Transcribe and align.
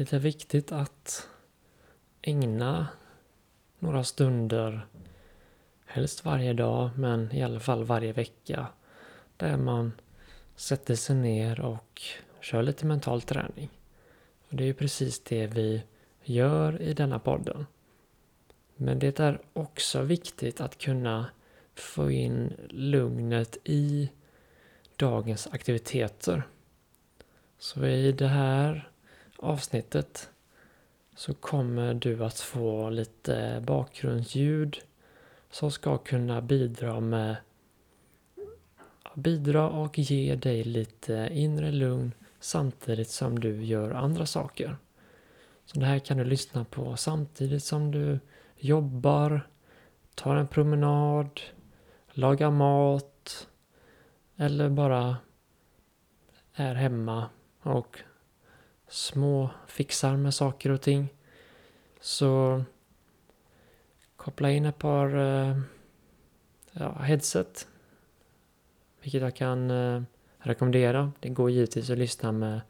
det 0.00 0.12
är 0.12 0.18
viktigt 0.18 0.72
att 0.72 1.28
ägna 2.22 2.88
några 3.78 4.04
stunder, 4.04 4.86
helst 5.84 6.24
varje 6.24 6.52
dag, 6.52 6.90
men 6.96 7.32
i 7.32 7.42
alla 7.42 7.60
fall 7.60 7.84
varje 7.84 8.12
vecka, 8.12 8.66
där 9.36 9.56
man 9.56 9.92
sätter 10.56 10.94
sig 10.94 11.16
ner 11.16 11.60
och 11.60 12.02
kör 12.40 12.62
lite 12.62 12.86
mental 12.86 13.22
träning. 13.22 13.70
Och 14.48 14.56
det 14.56 14.64
är 14.64 14.66
ju 14.66 14.74
precis 14.74 15.24
det 15.24 15.46
vi 15.46 15.82
gör 16.22 16.82
i 16.82 16.94
denna 16.94 17.18
podden. 17.18 17.66
Men 18.76 18.98
det 18.98 19.20
är 19.20 19.40
också 19.52 20.02
viktigt 20.02 20.60
att 20.60 20.78
kunna 20.78 21.26
få 21.74 22.10
in 22.10 22.52
lugnet 22.68 23.56
i 23.64 24.10
dagens 24.96 25.48
aktiviteter. 25.52 26.42
Så 27.58 27.86
i 27.86 28.12
det 28.12 28.28
här 28.28 28.89
avsnittet 29.42 30.30
så 31.16 31.34
kommer 31.34 31.94
du 31.94 32.24
att 32.24 32.40
få 32.40 32.90
lite 32.90 33.62
bakgrundsljud 33.66 34.78
som 35.50 35.70
ska 35.70 35.98
kunna 35.98 36.40
bidra 36.40 37.00
med 37.00 37.36
bidra 39.14 39.70
och 39.70 39.98
ge 39.98 40.36
dig 40.36 40.64
lite 40.64 41.28
inre 41.32 41.72
lugn 41.72 42.12
samtidigt 42.40 43.10
som 43.10 43.40
du 43.40 43.64
gör 43.64 43.90
andra 43.90 44.26
saker. 44.26 44.76
Så 45.64 45.80
det 45.80 45.86
här 45.86 45.98
kan 45.98 46.18
du 46.18 46.24
lyssna 46.24 46.64
på 46.64 46.96
samtidigt 46.96 47.64
som 47.64 47.90
du 47.90 48.20
jobbar, 48.56 49.48
tar 50.14 50.36
en 50.36 50.48
promenad, 50.48 51.40
lagar 52.12 52.50
mat 52.50 53.48
eller 54.36 54.68
bara 54.68 55.16
är 56.54 56.74
hemma 56.74 57.28
och 57.62 57.98
små 58.90 59.50
fixar 59.66 60.16
med 60.16 60.34
saker 60.34 60.70
och 60.70 60.80
ting. 60.80 61.08
Så 62.00 62.62
koppla 64.16 64.50
in 64.50 64.66
ett 64.66 64.78
par 64.78 65.16
eh, 65.16 65.56
ja, 66.72 66.92
headset. 66.92 67.68
Vilket 69.02 69.22
jag 69.22 69.36
kan 69.36 69.70
eh, 69.70 70.02
rekommendera. 70.38 71.12
Det 71.20 71.28
går 71.28 71.50
givetvis 71.50 71.90
att 71.90 71.98
lyssna 71.98 72.32
med 72.32 72.60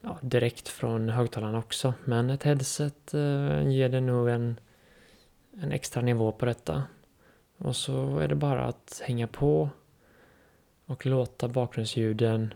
ja, 0.00 0.18
direkt 0.22 0.68
från 0.68 1.08
högtalarna 1.08 1.58
också. 1.58 1.94
Men 2.04 2.30
ett 2.30 2.42
headset 2.42 3.14
eh, 3.14 3.68
ger 3.68 3.88
det 3.88 4.00
nog 4.00 4.28
en, 4.28 4.60
en 5.60 5.72
extra 5.72 6.02
nivå 6.02 6.32
på 6.32 6.46
detta. 6.46 6.82
Och 7.58 7.76
så 7.76 8.18
är 8.18 8.28
det 8.28 8.34
bara 8.34 8.64
att 8.64 9.02
hänga 9.04 9.26
på 9.26 9.70
och 10.86 11.06
låta 11.06 11.48
bakgrundsljuden 11.48 12.54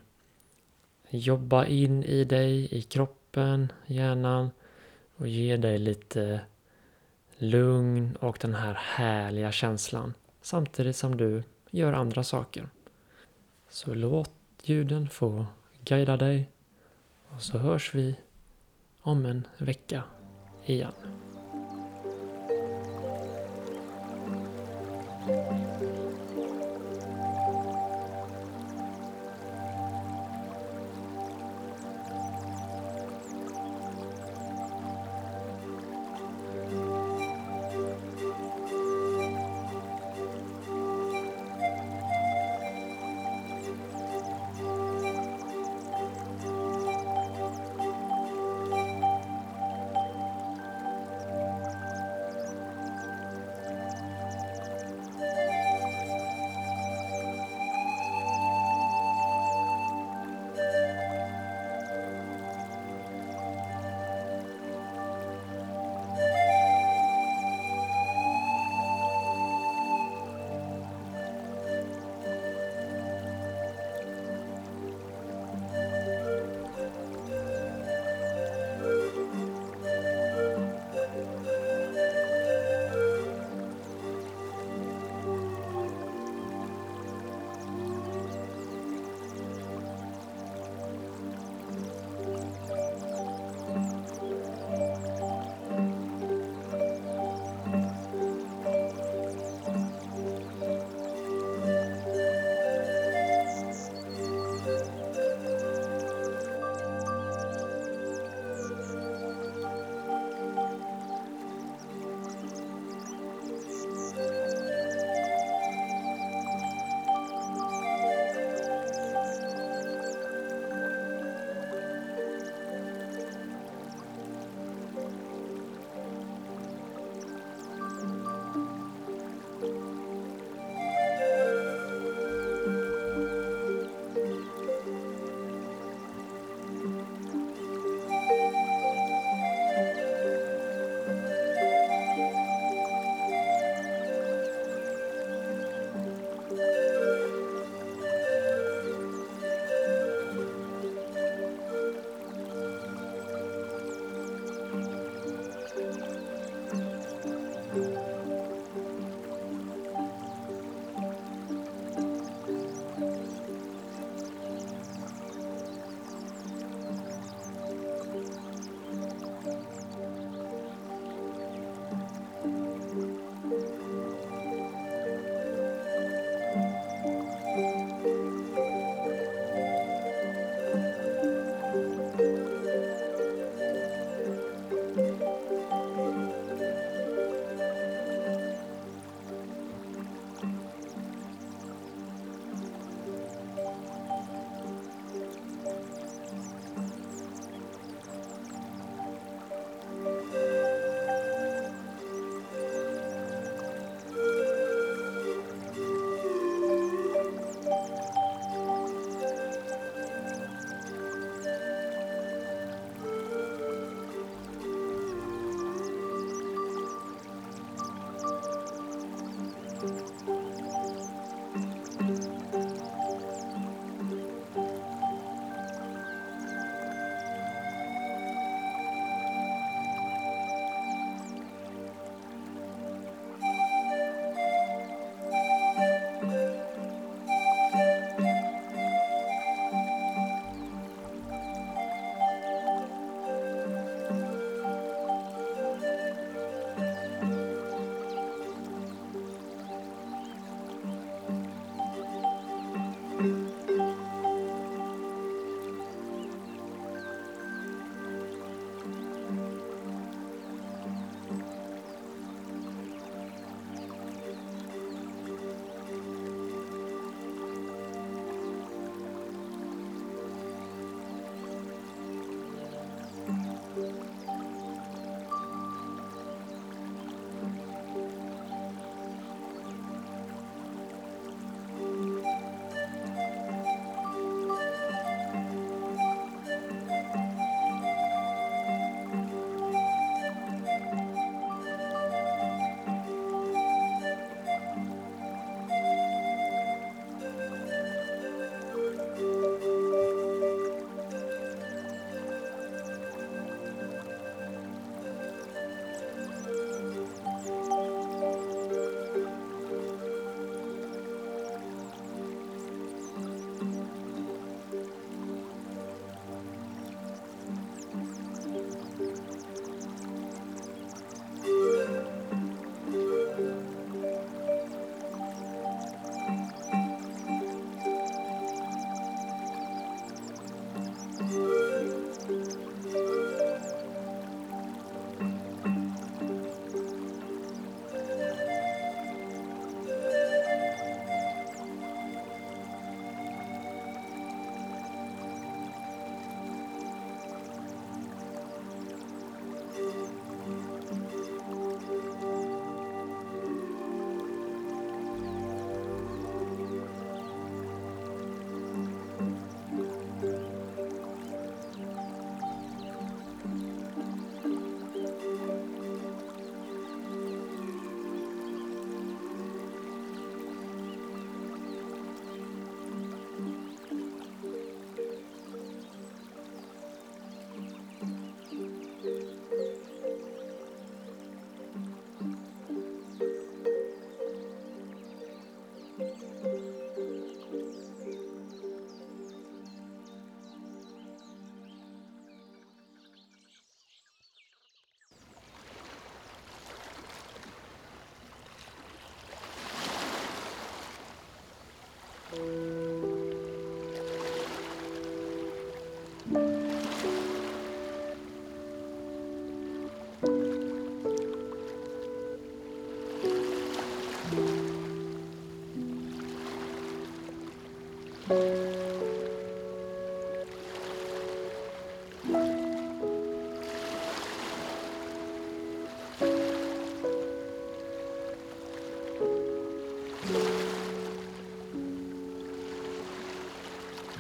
jobba 1.19 1.67
in 1.67 2.05
i 2.05 2.25
dig, 2.25 2.75
i 2.75 2.83
kroppen, 2.83 3.73
hjärnan 3.87 4.51
och 5.17 5.29
ge 5.29 5.57
dig 5.57 5.79
lite 5.79 6.41
lugn 7.37 8.17
och 8.21 8.39
den 8.41 8.55
här 8.55 8.75
härliga 8.75 9.53
känslan 9.53 10.15
samtidigt 10.43 10.97
som 10.97 11.17
du 11.17 11.43
gör 11.71 11.93
andra 11.93 12.25
saker. 12.25 12.69
Så 13.69 13.95
låt 13.95 14.31
ljuden 14.63 15.09
få 15.09 15.47
guida 15.85 16.17
dig 16.17 16.49
och 17.29 17.43
så 17.43 17.59
hörs 17.59 17.95
vi 17.95 18.17
om 19.01 19.27
en 19.27 19.47
vecka 19.59 20.03
igen. 20.65 20.93